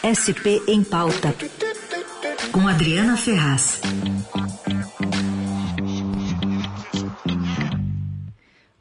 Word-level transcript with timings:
SP 0.00 0.62
em 0.66 0.82
Pauta, 0.82 1.34
com 2.52 2.66
Adriana 2.66 3.18
Ferraz. 3.18 3.82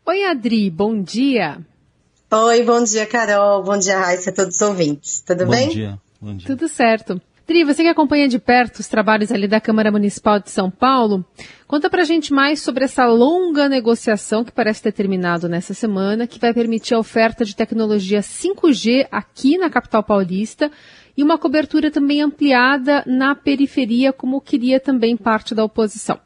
Oi, 0.05 0.24
Adri, 0.24 0.70
bom 0.70 1.04
dia. 1.04 1.60
Oi, 2.32 2.63
bom 2.63 2.82
dia, 2.84 3.05
Carol. 3.05 3.62
Bom 3.63 3.78
dia, 3.78 4.00
Raíssa, 4.00 4.32
todos 4.32 4.55
os 4.55 4.62
ouvintes. 4.62 5.20
Tudo 5.20 5.46
bom 5.46 5.52
bem? 5.52 5.69
Dia. 5.69 6.00
Bom 6.22 6.37
dia. 6.37 6.47
Tudo 6.47 6.69
certo. 6.69 7.22
Adri, 7.50 7.63
você 7.63 7.81
que 7.81 7.90
acompanha 7.90 8.28
de 8.28 8.38
perto 8.38 8.78
os 8.78 8.88
trabalhos 8.88 9.32
ali 9.32 9.47
da 9.47 9.60
Câmara 9.60 9.92
Municipal 9.92 10.40
de 10.40 10.52
São 10.52 10.70
Paulo, 10.70 11.26
conta 11.65 11.90
pra 11.90 12.04
gente 12.04 12.32
mais 12.32 12.62
sobre 12.62 12.83
essa 12.83 13.08
longa 13.08 13.68
negociação 13.68 14.44
que 14.44 14.52
parece 14.52 14.83
ter 14.83 14.92
terminado 14.92 15.50
nessa 15.50 15.74
semana, 15.74 16.27
que 16.27 16.38
vai 16.38 16.54
permitir 16.54 16.94
a 16.94 17.00
oferta 17.00 17.44
de 17.44 17.55
tecnologia 17.55 18.20
5G 18.20 19.08
aqui 19.12 19.58
na 19.58 19.68
capital 19.68 20.04
paulista 20.04 20.70
e 21.18 21.23
uma 21.23 21.40
cobertura 21.40 21.90
também 21.90 22.22
ampliada 22.22 23.04
na 23.08 23.34
periferia, 23.34 24.14
como 24.14 24.40
queria 24.40 24.80
também 24.80 25.18
parte 25.18 25.56
da 25.56 25.64
oposição. 25.64 26.20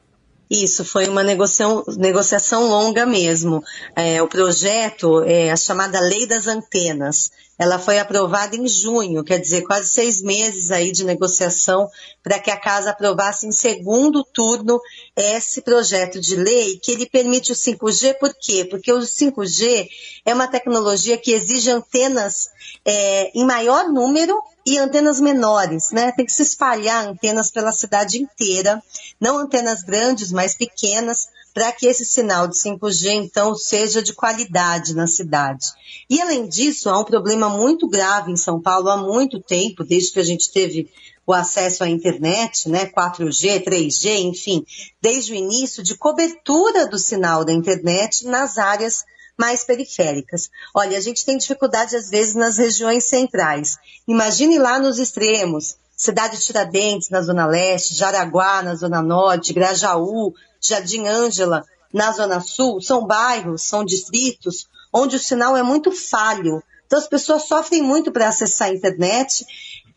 Isso, 0.53 0.85
foi 0.85 1.07
uma 1.07 1.23
negociação, 1.23 1.83
negociação 1.97 2.67
longa 2.67 3.07
mesmo. 3.07 3.63
É, 3.95 4.21
o 4.21 4.27
projeto 4.27 5.23
é 5.23 5.49
a 5.49 5.57
chamada 5.57 5.99
Lei 5.99 6.27
das 6.27 6.45
Antenas. 6.45 7.31
Ela 7.57 7.79
foi 7.79 7.97
aprovada 7.97 8.55
em 8.55 8.67
junho, 8.67 9.23
quer 9.23 9.39
dizer, 9.39 9.63
quase 9.63 9.89
seis 9.89 10.21
meses 10.21 10.69
aí 10.69 10.91
de 10.91 11.03
negociação 11.05 11.89
para 12.21 12.37
que 12.37 12.51
a 12.51 12.59
casa 12.59 12.91
aprovasse 12.91 13.47
em 13.47 13.51
segundo 13.51 14.23
turno 14.23 14.79
esse 15.15 15.59
projeto 15.63 16.21
de 16.21 16.35
lei 16.35 16.77
que 16.77 16.91
ele 16.91 17.07
permite 17.07 17.51
o 17.51 17.55
5G, 17.55 18.19
por 18.19 18.31
quê? 18.39 18.63
Porque 18.63 18.93
o 18.93 18.99
5G 18.99 19.87
é 20.23 20.33
uma 20.35 20.47
tecnologia 20.47 21.17
que 21.17 21.31
exige 21.31 21.71
antenas 21.71 22.49
é, 22.85 23.31
em 23.35 23.43
maior 23.43 23.89
número 23.89 24.39
e 24.65 24.77
antenas 24.77 25.19
menores, 25.19 25.91
né? 25.91 26.11
Tem 26.11 26.25
que 26.25 26.31
se 26.31 26.41
espalhar 26.41 27.05
antenas 27.05 27.51
pela 27.51 27.71
cidade 27.71 28.21
inteira, 28.21 28.81
não 29.19 29.37
antenas 29.37 29.83
grandes, 29.83 30.31
mas 30.31 30.55
pequenas, 30.55 31.27
para 31.53 31.71
que 31.71 31.85
esse 31.85 32.05
sinal 32.05 32.47
de 32.47 32.55
5G, 32.57 33.11
então, 33.11 33.55
seja 33.55 34.01
de 34.01 34.13
qualidade 34.13 34.95
na 34.95 35.05
cidade. 35.05 35.67
E, 36.09 36.19
além 36.19 36.47
disso, 36.47 36.89
há 36.89 36.99
um 36.99 37.03
problema 37.03 37.49
muito 37.49 37.87
grave 37.87 38.31
em 38.31 38.37
São 38.37 38.59
Paulo 38.59 38.89
há 38.89 38.97
muito 38.97 39.39
tempo, 39.39 39.83
desde 39.83 40.11
que 40.13 40.19
a 40.19 40.23
gente 40.23 40.51
teve 40.51 40.89
o 41.25 41.33
acesso 41.33 41.83
à 41.83 41.89
internet, 41.89 42.67
né, 42.67 42.85
4G, 42.85 43.63
3G, 43.63 44.23
enfim, 44.23 44.65
desde 45.01 45.31
o 45.31 45.35
início, 45.35 45.83
de 45.83 45.95
cobertura 45.95 46.87
do 46.87 46.97
sinal 46.97 47.45
da 47.45 47.53
internet 47.53 48.25
nas 48.25 48.57
áreas 48.57 49.05
mais 49.39 49.63
periféricas. 49.63 50.49
Olha, 50.75 50.97
a 50.97 51.01
gente 51.01 51.25
tem 51.25 51.37
dificuldade 51.37 51.95
às 51.95 52.09
vezes 52.09 52.35
nas 52.35 52.57
regiões 52.57 53.07
centrais. 53.07 53.77
Imagine 54.07 54.59
lá 54.59 54.79
nos 54.79 54.99
extremos, 54.99 55.77
cidade 55.95 56.37
de 56.37 56.43
Tiradentes 56.43 57.09
na 57.09 57.21
zona 57.21 57.45
leste, 57.45 57.95
Jaraguá 57.95 58.61
na 58.61 58.75
zona 58.75 59.01
norte, 59.01 59.53
Grajaú, 59.53 60.33
Jardim 60.61 61.07
Ângela 61.07 61.65
na 61.93 62.11
zona 62.11 62.39
sul, 62.39 62.81
são 62.81 63.05
bairros, 63.05 63.63
são 63.63 63.85
distritos 63.85 64.67
onde 64.91 65.15
o 65.15 65.19
sinal 65.19 65.55
é 65.57 65.63
muito 65.63 65.91
falho. 65.91 66.61
Então 66.85 66.99
as 66.99 67.07
pessoas 67.07 67.47
sofrem 67.47 67.81
muito 67.81 68.11
para 68.11 68.27
acessar 68.27 68.67
a 68.67 68.73
internet 68.73 69.45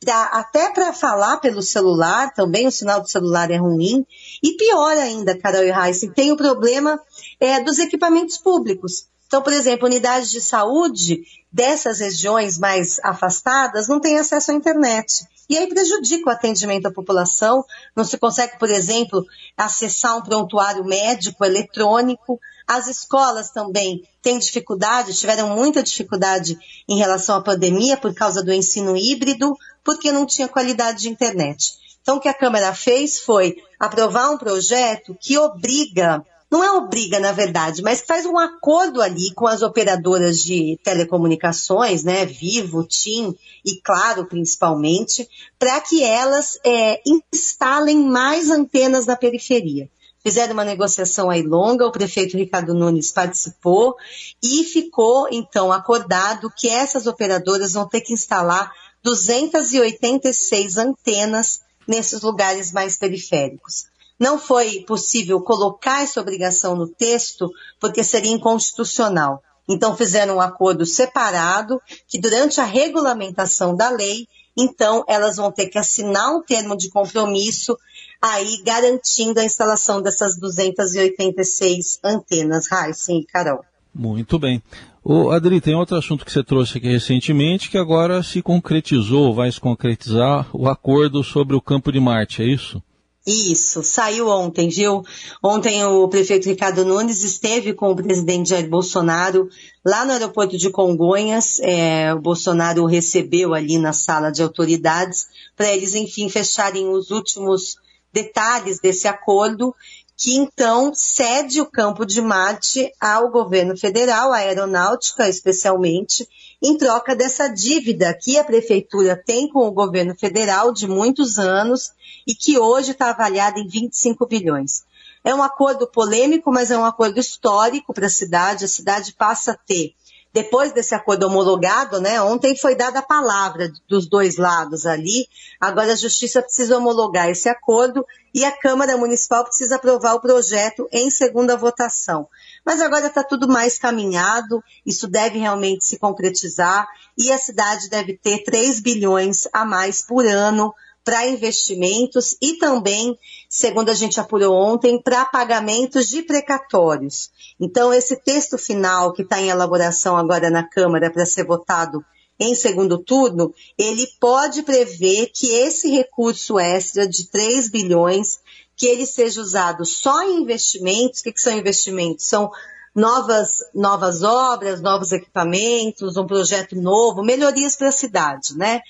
Pra, 0.01 0.25
até 0.25 0.71
para 0.71 0.93
falar 0.93 1.39
pelo 1.39 1.63
celular, 1.63 2.33
também 2.35 2.67
o 2.67 2.71
sinal 2.71 3.01
do 3.01 3.09
celular 3.09 3.51
é 3.51 3.57
ruim. 3.57 4.07
E 4.43 4.53
pior 4.53 4.97
ainda, 4.97 5.37
Carol 5.39 5.65
e 5.65 5.71
Heisen, 5.71 6.13
tem 6.13 6.33
o 6.33 6.37
problema 6.37 7.01
é, 7.41 7.61
dos 7.61 7.79
equipamentos 7.79 8.37
públicos. 8.37 9.09
Então, 9.27 9.43
por 9.43 9.53
exemplo, 9.53 9.87
unidades 9.87 10.31
de 10.31 10.41
saúde 10.41 11.23
dessas 11.53 11.99
regiões 11.99 12.59
mais 12.59 13.01
afastadas 13.03 13.89
não 13.89 14.01
têm 14.01 14.19
acesso 14.19 14.51
à 14.51 14.55
internet. 14.55 15.27
E 15.49 15.57
aí 15.57 15.69
prejudica 15.69 16.29
o 16.29 16.33
atendimento 16.33 16.87
à 16.87 16.93
população. 16.93 17.65
Não 17.95 18.05
se 18.05 18.19
consegue, 18.19 18.59
por 18.59 18.69
exemplo, 18.69 19.25
acessar 19.57 20.17
um 20.17 20.23
prontuário 20.23 20.85
médico 20.85 21.45
eletrônico. 21.45 22.41
As 22.67 22.89
escolas 22.89 23.51
também 23.51 24.03
têm 24.21 24.39
dificuldade, 24.39 25.15
tiveram 25.15 25.51
muita 25.51 25.83
dificuldade 25.83 26.59
em 26.89 26.99
relação 26.99 27.37
à 27.37 27.43
pandemia 27.43 27.97
por 27.97 28.13
causa 28.13 28.43
do 28.43 28.53
ensino 28.53 28.97
híbrido, 28.97 29.57
porque 29.85 30.11
não 30.11 30.27
tinha 30.27 30.49
qualidade 30.49 31.03
de 31.03 31.09
internet. 31.09 31.75
Então, 32.03 32.17
o 32.17 32.21
que 32.21 32.29
a 32.29 32.35
Câmara 32.35 32.75
fez 32.75 33.21
foi 33.21 33.57
aprovar 33.79 34.31
um 34.31 34.39
projeto 34.39 35.17
que 35.21 35.39
obriga 35.39 36.25
não 36.51 36.63
é 36.63 36.71
obriga, 36.71 37.19
na 37.19 37.33
verdade, 37.33 37.83
mas 37.83 38.03
faz 38.03 38.25
um 38.25 38.39
acordo 38.39 39.03
ali 39.03 39.33
com 39.35 39.47
as 39.47 39.63
operadoras 39.63 40.41
de 40.43 40.79
telecomunicações, 40.83 42.05
né, 42.05 42.25
Vivo, 42.25 42.85
TIM 42.85 43.35
e 43.65 43.81
Claro, 43.81 44.27
principalmente, 44.27 45.29
para 45.59 45.81
que 45.81 46.05
elas 46.05 46.59
é, 46.65 47.01
instalem 47.07 47.99
mais 47.99 48.49
antenas 48.49 49.07
na 49.07 49.17
periferia. 49.17 49.91
Fizeram 50.23 50.55
uma 50.55 50.65
negociação 50.65 51.31
aí 51.31 51.43
longa, 51.43 51.87
o 51.87 51.93
prefeito 51.93 52.37
Ricardo 52.37 52.75
Nunes 52.75 53.13
participou 53.13 53.97
e 54.43 54.65
ficou, 54.65 55.29
então, 55.31 55.73
acordado 55.73 56.53
que 56.57 56.69
essas 56.69 57.07
operadoras 57.07 57.73
vão 57.73 57.89
ter 57.89 58.01
que 58.01 58.13
instalar 58.13 58.73
286 59.05 60.79
antenas 60.79 61.61
nesses 61.87 62.23
lugares 62.23 62.73
mais 62.73 62.97
periféricos. 62.97 63.87
Não 64.19 64.39
foi 64.39 64.81
possível 64.81 65.41
colocar 65.41 66.03
essa 66.03 66.21
obrigação 66.21 66.75
no 66.75 66.89
texto 66.89 67.51
porque 67.81 68.03
seria 68.03 68.33
inconstitucional. 68.33 69.43
Então 69.69 69.97
fizeram 69.97 70.37
um 70.37 70.41
acordo 70.41 70.87
separado 70.87 71.81
que 72.07 72.19
durante 72.19 72.61
a 72.61 72.65
regulamentação 72.65 73.75
da 73.75 73.91
lei, 73.91 74.27
então 74.57 75.05
elas 75.09 75.37
vão 75.37 75.51
ter 75.51 75.67
que 75.67 75.79
assinar 75.79 76.35
um 76.35 76.43
termo 76.43 76.77
de 76.77 76.89
compromisso 76.89 77.77
aí 78.23 78.63
garantindo 78.65 79.41
a 79.41 79.45
instalação 79.45 80.01
dessas 80.01 80.39
286 80.39 82.01
antenas, 82.03 82.69
Raíssen 82.69 83.21
e 83.21 83.27
Carol. 83.27 83.65
Muito 83.95 84.39
bem. 84.39 84.63
O 85.03 85.31
Adri, 85.31 85.61
tem 85.61 85.75
outro 85.75 85.97
assunto 85.97 86.25
que 86.25 86.33
você 86.33 86.43
trouxe 86.43 86.79
aqui 86.79 86.89
recentemente 86.89 87.71
que 87.71 87.79
agora 87.79 88.23
se 88.23 88.43
concretizou, 88.43 89.35
vai 89.35 89.51
se 89.51 89.61
concretizar 89.61 90.49
o 90.53 90.69
acordo 90.69 91.23
sobre 91.23 91.55
o 91.55 91.61
campo 91.61 91.93
de 91.93 92.01
Marte, 92.01 92.43
é 92.43 92.47
isso? 92.47 92.83
Isso, 93.27 93.83
saiu 93.83 94.29
ontem, 94.29 94.69
viu? 94.69 95.03
Ontem 95.43 95.85
o 95.85 96.07
prefeito 96.07 96.49
Ricardo 96.49 96.85
Nunes 96.85 97.25
esteve 97.25 97.75
com 97.75 97.91
o 97.91 97.97
presidente 97.97 98.51
Jair 98.51 98.69
Bolsonaro 98.71 99.49
lá 99.85 100.05
no 100.05 100.13
aeroporto 100.13 100.57
de 100.57 100.71
Congonhas. 100.71 101.59
É, 101.59 102.15
o 102.15 102.21
Bolsonaro 102.21 102.85
o 102.85 102.87
recebeu 102.87 103.53
ali 103.53 103.79
na 103.79 103.93
sala 103.93 104.31
de 104.31 104.45
autoridades 104.45 105.27
para 105.57 105.73
eles, 105.73 105.97
enfim, 105.97 106.29
fecharem 106.29 106.89
os 106.89 107.11
últimos 107.11 107.77
detalhes 108.13 108.79
desse 108.79 109.09
acordo 109.09 109.75
que 110.17 110.35
então 110.35 110.95
cede 110.95 111.61
o 111.61 111.71
campo 111.71 112.07
de 112.07 112.23
Marte 112.23 112.91
ao 112.99 113.31
governo 113.31 113.77
federal, 113.77 114.33
à 114.33 114.39
aeronáutica 114.39 115.29
especialmente, 115.29 116.27
em 116.63 116.79
troca 116.79 117.15
dessa 117.15 117.49
dívida 117.49 118.15
que 118.15 118.39
a 118.39 118.45
prefeitura 118.45 119.15
tem 119.15 119.49
com 119.49 119.67
o 119.67 119.73
governo 119.73 120.15
federal 120.17 120.73
de 120.73 120.89
muitos 120.89 121.39
anos 121.39 121.93
e 122.27 122.35
que 122.35 122.59
hoje 122.59 122.93
está 122.93 123.11
avaliada 123.11 123.61
em 123.61 123.69
25 123.69 124.27
bilhões. 124.27 124.85
É 125.23 125.35
um 125.35 125.43
acordo 125.43 125.87
polêmico, 125.87 126.51
mas 126.51 126.71
é 126.71 126.79
um 126.79 126.85
acordo 126.85 127.21
histórico 127.21 127.93
para 127.93 128.07
a 128.07 128.11
cidade. 128.11 128.65
A 128.65 128.69
cidade 128.69 129.13
passa 129.13 129.53
a 129.53 129.57
ter 129.57 129.93
depois 130.37 130.71
desse 130.71 130.95
acordo 130.95 131.25
homologado, 131.29 131.99
né? 131.99 132.21
Ontem 132.21 132.55
foi 132.55 132.75
dada 132.75 132.99
a 132.99 133.03
palavra 133.03 133.73
dos 133.89 134.07
dois 134.07 134.37
lados 134.37 134.85
ali. 134.85 135.27
Agora 135.59 135.95
a 135.95 135.97
Justiça 135.97 136.43
precisa 136.43 136.77
homologar 136.77 137.31
esse 137.31 137.49
acordo 137.49 138.05
e 138.35 138.45
a 138.45 138.53
Câmara 138.53 138.99
Municipal 138.99 139.45
precisa 139.45 139.77
aprovar 139.77 140.13
o 140.13 140.21
projeto 140.21 140.87
em 140.93 141.11
segunda 141.11 141.57
votação. 141.57 142.29
Mas 142.67 142.83
agora 142.83 143.07
está 143.07 143.25
tudo 143.25 143.49
mais 143.49 143.79
caminhado, 143.79 144.63
isso 144.85 145.09
deve 145.09 145.39
realmente 145.39 145.87
se 145.87 145.99
concretizar 145.99 146.87
e 147.17 147.33
a 147.33 147.39
cidade 147.39 147.89
deve 147.89 148.19
ter 148.19 148.45
3 148.45 148.81
bilhões 148.81 149.49
a 149.55 149.65
mais 149.65 150.05
por 150.05 150.27
ano 150.27 150.75
para 151.07 151.25
investimentos 151.25 152.37
e 152.43 152.55
também, 152.55 153.17
segundo 153.49 153.91
a 153.91 153.95
gente 153.95 154.19
apurou 154.19 154.53
ontem, 154.53 155.01
para 155.01 155.25
pagamentos 155.25 156.09
de 156.09 156.21
precatórios. 156.21 157.31
Então, 157.61 157.95
esse 157.95 158.17
texto 158.17 158.59
final 158.59 159.13
que 159.13 159.23
está 159.23 159.41
em 159.41 159.49
elaboração 159.49 160.17
agora 160.17 160.51
na 160.51 160.69
Câmara 160.69 161.09
para 161.09 161.25
ser 161.25 161.47
votado 161.47 162.05
em 162.41 162.57
segundo 162.57 162.99
turno, 162.99 163.55
ele 163.79 164.05
pode 164.19 164.65
prever 164.65 165.31
que 165.33 165.47
esse 165.47 165.89
recurso 165.89 166.59
extra 166.59 167.09
de 167.09 167.31
3 167.31 167.71
bilhões, 167.71 168.41
que 168.77 168.87
ele 168.87 169.07
seja 169.07 169.41
usado 169.41 169.85
só 169.85 170.25
em 170.25 170.43
investimentos. 170.43 171.21
O 171.21 171.23
que, 171.23 171.33
que 171.33 171.41
são 171.41 171.57
investimentos? 171.57 172.27
São 172.27 172.51
novas, 172.97 173.59
novas 173.75 174.23
obras, 174.23 174.81
novos 174.81 175.13
equipamentos, 175.13 176.17
um 176.17 176.27
projeto 176.27 176.75
novo, 176.75 177.23
melhorias 177.23 177.77
para 177.77 177.89
a 177.89 177.93
cidade, 177.93 178.57
né? 178.57 178.81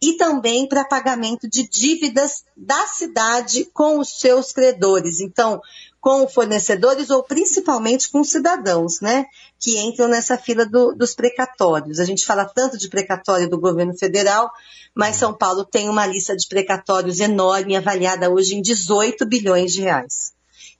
E 0.00 0.18
também 0.18 0.68
para 0.68 0.84
pagamento 0.84 1.48
de 1.48 1.66
dívidas 1.66 2.44
da 2.54 2.86
cidade 2.86 3.64
com 3.72 3.98
os 3.98 4.20
seus 4.20 4.52
credores. 4.52 5.20
Então, 5.20 5.62
com 5.98 6.28
fornecedores 6.28 7.08
ou 7.08 7.22
principalmente 7.22 8.10
com 8.10 8.22
cidadãos, 8.22 9.00
né, 9.00 9.24
que 9.58 9.78
entram 9.78 10.06
nessa 10.06 10.36
fila 10.36 10.66
do, 10.66 10.94
dos 10.94 11.14
precatórios. 11.14 11.98
A 11.98 12.04
gente 12.04 12.26
fala 12.26 12.44
tanto 12.44 12.76
de 12.76 12.90
precatório 12.90 13.48
do 13.48 13.58
governo 13.58 13.96
federal, 13.96 14.50
mas 14.94 15.16
São 15.16 15.32
Paulo 15.32 15.64
tem 15.64 15.88
uma 15.88 16.04
lista 16.04 16.36
de 16.36 16.46
precatórios 16.46 17.20
enorme, 17.20 17.74
avaliada 17.74 18.30
hoje 18.30 18.54
em 18.54 18.60
18 18.60 19.24
bilhões 19.24 19.72
de 19.72 19.80
reais. 19.80 20.33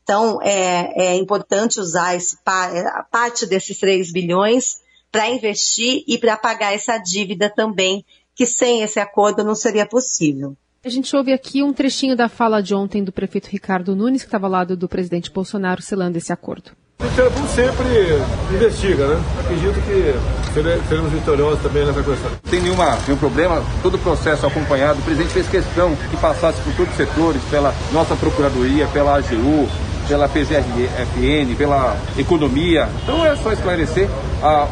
Então, 0.04 0.38
é, 0.42 1.14
é 1.14 1.16
importante 1.16 1.80
usar 1.80 2.14
esse, 2.14 2.36
parte 3.10 3.46
desses 3.46 3.78
3 3.78 4.12
bilhões 4.12 4.76
para 5.10 5.30
investir 5.30 6.04
e 6.06 6.18
para 6.18 6.36
pagar 6.36 6.74
essa 6.74 6.98
dívida 6.98 7.48
também, 7.48 8.04
que 8.34 8.44
sem 8.44 8.82
esse 8.82 9.00
acordo 9.00 9.42
não 9.42 9.54
seria 9.54 9.86
possível. 9.86 10.54
A 10.84 10.88
gente 10.90 11.16
ouve 11.16 11.32
aqui 11.32 11.62
um 11.62 11.72
trechinho 11.72 12.14
da 12.14 12.28
fala 12.28 12.62
de 12.62 12.74
ontem 12.74 13.02
do 13.02 13.10
prefeito 13.10 13.48
Ricardo 13.48 13.96
Nunes, 13.96 14.20
que 14.20 14.28
estava 14.28 14.46
ao 14.46 14.52
lado 14.52 14.76
do 14.76 14.86
presidente 14.86 15.30
Bolsonaro, 15.30 15.80
selando 15.80 16.18
esse 16.18 16.30
acordo. 16.30 16.72
O 16.98 17.04
Ministério 17.04 17.32
sempre 17.48 18.54
investiga, 18.54 19.06
né? 19.06 19.24
Acredito 19.40 19.74
que 19.86 20.88
seremos 20.88 21.10
vitoriosos 21.10 21.62
também 21.62 21.86
nessa 21.86 22.02
questão. 22.02 22.30
Não 22.30 22.50
tem 22.50 22.60
nenhuma, 22.60 22.98
nenhum 23.06 23.18
problema, 23.18 23.64
todo 23.82 23.94
o 23.94 23.98
processo 23.98 24.46
acompanhado. 24.46 24.98
O 24.98 25.02
presidente 25.02 25.32
fez 25.32 25.48
questão 25.48 25.96
que 25.96 26.16
passasse 26.18 26.60
por 26.60 26.74
todos 26.74 26.92
os 26.92 26.96
setores, 26.96 27.42
pela 27.50 27.74
nossa 27.90 28.14
Procuradoria, 28.14 28.86
pela 28.88 29.16
AGU, 29.16 29.68
pela 30.06 30.28
PGRFN, 30.28 31.54
pela 31.56 31.96
economia. 32.18 32.88
Então 33.02 33.24
é 33.24 33.36
só 33.36 33.52
esclarecer. 33.52 34.08
A 34.42 34.68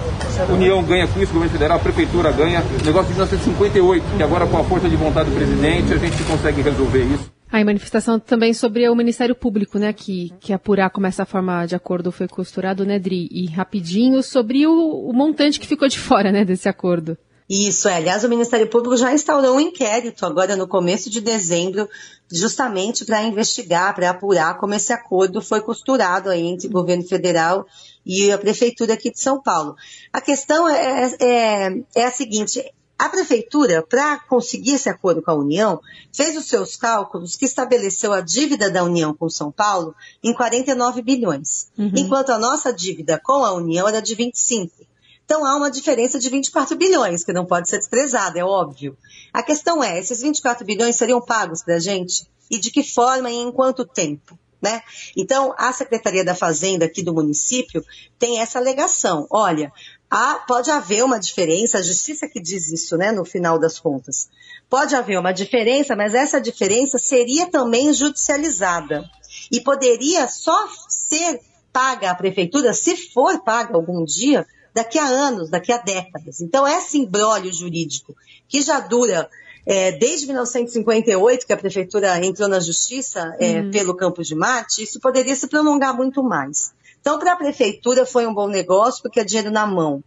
União 0.51 0.83
ganha 0.83 1.07
com 1.07 1.21
isso, 1.21 1.31
o 1.31 1.35
governo 1.35 1.53
federal, 1.53 1.77
a 1.79 1.81
prefeitura 1.81 2.31
ganha. 2.31 2.63
Negócio 2.85 3.09
de 3.09 3.15
1958, 3.15 4.05
que 4.17 4.23
agora 4.23 4.47
com 4.47 4.59
a 4.59 4.65
força 4.65 4.89
de 4.89 4.97
vontade 4.97 5.31
do 5.31 5.37
presidente 5.37 5.93
a 5.93 5.99
gente 5.99 6.23
consegue 6.25 6.63
resolver 6.63 7.05
isso. 7.05 7.31
A 7.51 7.63
manifestação 7.63 8.19
também 8.19 8.55
sobre 8.55 8.89
o 8.89 8.95
Ministério 8.95 9.35
Público, 9.35 9.79
né, 9.79 9.93
que, 9.93 10.33
que 10.41 10.55
apurar 10.55 10.89
como 10.89 11.07
essa 11.07 11.27
forma 11.27 11.67
de 11.67 11.75
acordo 11.75 12.11
foi 12.11 12.27
costurado, 12.27 12.83
né, 12.87 12.99
Dri? 12.99 13.29
E 13.31 13.47
rapidinho 13.47 14.23
sobre 14.23 14.67
o, 14.67 14.73
o 14.73 15.13
montante 15.13 15.61
que 15.61 15.67
ficou 15.67 15.87
de 15.87 15.99
fora, 15.99 16.33
né, 16.33 16.47
desse 16.47 16.67
acordo. 16.67 17.17
Isso, 17.55 17.87
é. 17.87 17.97
Aliás, 17.97 18.25
o 18.25 18.31
Ministério 18.31 18.67
Público 18.67 18.97
já 18.97 19.13
instaurou 19.13 19.57
um 19.57 19.61
inquérito 19.61 20.25
agora 20.25 20.57
no 20.57 20.67
começo 20.67 21.11
de 21.11 21.21
dezembro, 21.21 21.87
justamente 22.31 23.05
para 23.05 23.23
investigar, 23.25 23.95
para 23.95 24.09
apurar 24.09 24.57
como 24.57 24.73
esse 24.73 24.91
acordo 24.91 25.43
foi 25.43 25.61
costurado 25.61 26.31
aí 26.31 26.47
entre 26.47 26.69
o 26.69 26.71
governo 26.71 27.05
federal 27.05 27.67
e 28.07 28.33
a 28.33 28.39
prefeitura 28.39 28.95
aqui 28.95 29.11
de 29.11 29.21
São 29.21 29.39
Paulo. 29.39 29.77
A 30.11 30.19
questão 30.19 30.67
é, 30.67 31.15
é, 31.21 31.85
é 31.95 32.05
a 32.07 32.11
seguinte: 32.11 32.65
a 32.99 33.11
prefeitura, 33.11 33.83
para 33.87 34.19
conseguir 34.21 34.77
esse 34.77 34.89
acordo 34.89 35.21
com 35.21 35.33
a 35.33 35.35
União, 35.35 35.79
fez 36.11 36.35
os 36.39 36.49
seus 36.49 36.75
cálculos 36.75 37.37
que 37.37 37.45
estabeleceu 37.45 38.15
a 38.15 38.23
dívida 38.23 38.71
da 38.71 38.83
União 38.83 39.13
com 39.13 39.29
São 39.29 39.53
Paulo 39.53 39.95
em 40.25 40.33
49 40.33 41.03
bilhões, 41.03 41.69
uhum. 41.77 41.93
enquanto 41.95 42.31
a 42.31 42.39
nossa 42.39 42.73
dívida 42.73 43.21
com 43.23 43.45
a 43.45 43.53
União 43.53 43.87
era 43.87 44.01
de 44.01 44.15
25. 44.15 44.91
Então 45.33 45.47
há 45.47 45.57
uma 45.57 45.71
diferença 45.71 46.19
de 46.19 46.29
24 46.29 46.77
bilhões, 46.77 47.25
que 47.25 47.33
não 47.33 47.47
pode 47.47 47.67
ser 47.67 47.79
desprezada, 47.79 48.39
é 48.39 48.45
óbvio. 48.45 48.99
A 49.33 49.43
questão 49.43 49.83
é, 49.83 49.99
esses 49.99 50.21
24 50.21 50.63
bilhões 50.63 50.97
seriam 50.97 51.23
pagos 51.23 51.63
para 51.63 51.77
a 51.77 51.79
gente? 51.79 52.29
E 52.51 52.59
de 52.59 52.71
que 52.71 52.83
forma 52.83 53.31
e 53.31 53.37
em 53.37 53.51
quanto 53.51 53.87
tempo? 53.87 54.39
Né? 54.61 54.83
Então, 55.17 55.55
a 55.57 55.73
Secretaria 55.73 56.23
da 56.23 56.35
Fazenda 56.35 56.85
aqui 56.85 57.03
do 57.03 57.15
município 57.15 57.83
tem 58.19 58.41
essa 58.41 58.59
alegação. 58.59 59.27
Olha, 59.31 59.73
há, 60.11 60.35
pode 60.47 60.71
haver 60.71 61.03
uma 61.03 61.19
diferença, 61.19 61.79
a 61.79 61.83
justiça 61.83 62.29
que 62.29 62.39
diz 62.39 62.71
isso, 62.71 62.99
né, 62.99 63.11
no 63.11 63.25
final 63.25 63.59
das 63.59 63.79
contas. 63.79 64.29
Pode 64.69 64.95
haver 64.95 65.19
uma 65.19 65.33
diferença, 65.33 65.97
mas 65.97 66.13
essa 66.13 66.43
diferença 66.43 66.99
seria 66.99 67.47
também 67.47 67.91
judicializada. 67.95 69.09
E 69.51 69.63
poderia 69.63 70.29
só 70.29 70.69
ser 70.91 71.41
paga 71.73 72.11
à 72.11 72.15
prefeitura, 72.15 72.75
se 72.75 72.95
for 73.15 73.43
paga 73.43 73.75
algum 73.75 74.05
dia, 74.05 74.47
daqui 74.75 74.99
a 74.99 75.05
anos, 75.05 75.51
daqui 75.51 75.73
a 75.73 75.79
décadas. 75.79 76.41
Então, 76.41 76.67
esse 76.67 76.99
imbróglio 76.99 77.53
jurídico, 77.53 78.15
que 78.49 78.63
já 78.63 78.81
dura 78.81 79.29
é, 79.67 79.93
desde 79.93 80.27
1958, 80.27 81.47
que 81.47 81.53
a 81.53 81.57
prefeitura 81.57 82.25
entrou 82.25 82.49
na 82.49 82.61
justiça 82.61 83.35
é, 83.39 83.61
uhum. 83.61 83.71
pelo 83.71 83.97
Campo 83.97 84.23
de 84.23 84.35
Marte, 84.35 84.83
isso 84.83 85.01
poderia 85.01 85.35
se 85.37 85.47
prolongar 85.47 85.97
muito 85.97 86.23
mais. 86.23 86.73
Então, 87.01 87.19
para 87.19 87.33
a 87.33 87.37
prefeitura 87.37 88.07
foi 88.07 88.27
um 88.27 88.35
bom 88.35 88.49
negócio, 88.49 89.03
porque 89.03 89.21
é 89.21 89.25
dinheiro 89.25 89.51
na 89.51 89.67
mão. 89.67 90.03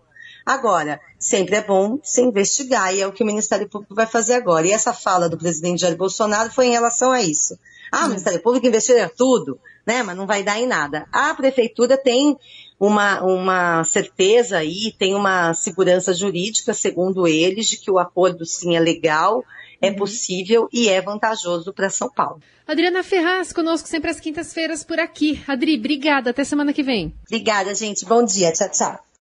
Agora, 0.46 1.00
sempre 1.18 1.56
é 1.56 1.62
bom 1.62 2.00
se 2.04 2.22
investigar, 2.22 2.94
e 2.94 3.02
é 3.02 3.08
o 3.08 3.12
que 3.12 3.24
o 3.24 3.26
Ministério 3.26 3.68
Público 3.68 3.96
vai 3.96 4.06
fazer 4.06 4.36
agora. 4.36 4.68
E 4.68 4.72
essa 4.72 4.94
fala 4.94 5.28
do 5.28 5.38
presidente 5.38 5.82
Jair 5.82 5.98
Bolsonaro 5.98 6.52
foi 6.52 6.68
em 6.68 6.72
relação 6.72 7.12
a 7.12 7.22
isso. 7.22 7.58
Ah, 7.92 8.00
o 8.00 8.02
uhum. 8.04 8.10
Ministério 8.10 8.42
Público 8.42 8.68
investiria 8.68 9.10
tudo, 9.10 9.60
né? 9.86 10.04
Mas 10.04 10.16
não 10.16 10.28
vai 10.28 10.44
dar 10.44 10.60
em 10.60 10.68
nada. 10.68 11.08
A 11.12 11.34
prefeitura 11.34 11.98
tem 11.98 12.38
uma, 12.80 13.22
uma 13.24 13.83
certeza 13.83 14.57
aí, 14.57 14.94
tem 14.98 15.16
uma 15.16 15.54
segurança 15.54 16.13
jurídica, 16.13 16.74
segundo 16.74 17.27
eles, 17.27 17.68
de 17.68 17.77
que 17.77 17.89
o 17.89 17.98
acordo 17.98 18.45
sim 18.45 18.75
é 18.75 18.80
legal, 18.80 19.44
é 19.81 19.89
uhum. 19.89 19.95
possível 19.95 20.68
e 20.72 20.89
é 20.89 21.01
vantajoso 21.01 21.74
para 21.74 21.89
São 21.89 22.10
Paulo. 22.10 22.42
Adriana 22.68 23.04
Ferraz, 23.04 23.54
conosco 23.54 23.88
sempre 23.88 24.10
às 24.10 24.19
quintas-feiras 24.19 24.83
por 24.83 25.00
aqui. 25.00 25.42
Adri, 25.48 25.77
obrigada. 25.77 26.31
Até 26.31 26.44
semana 26.44 26.74
que 26.74 26.81
vem. 26.81 27.13
Obrigada, 27.27 27.75
gente. 27.75 28.06
Bom 28.06 28.24
dia. 28.25 28.51
Tchau, 28.51 28.69
tchau. 28.69 29.06